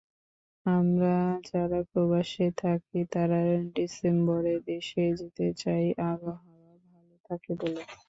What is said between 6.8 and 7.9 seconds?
ভালো থাকে বলে।